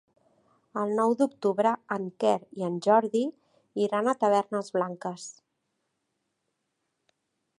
[0.83, 3.21] El nou d'octubre en Quer i en Jordi
[3.85, 5.29] iran a Tavernes Blanques.